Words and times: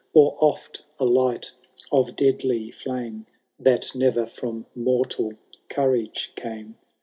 Bore 0.13 0.35
oft 0.39 0.83
a 0.99 1.05
light 1.05 1.51
of 1.91 2.15
deadly 2.15 2.71
flame. 2.71 3.27
That 3.59 3.83
ne^er 3.93 4.27
from 4.27 4.65
mortal 4.73 5.33
courage 5.69 6.33
came. 6.35 6.79